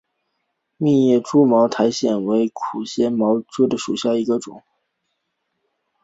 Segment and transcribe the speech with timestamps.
[0.77, 4.63] 密叶蛛毛苣苔为苦苣苔科蛛毛苣苔属下的一个种。